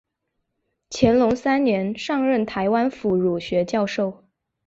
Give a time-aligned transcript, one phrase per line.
[0.89, 4.23] 乾隆三年上任台湾府儒学教授。